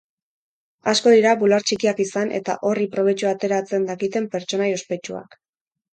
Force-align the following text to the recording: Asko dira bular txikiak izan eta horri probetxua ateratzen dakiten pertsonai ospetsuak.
Asko 0.93 1.11
dira 1.15 1.33
bular 1.41 1.67
txikiak 1.67 2.01
izan 2.07 2.33
eta 2.39 2.55
horri 2.69 2.87
probetxua 2.97 3.35
ateratzen 3.35 3.89
dakiten 3.91 4.29
pertsonai 4.37 4.71
ospetsuak. 4.79 5.43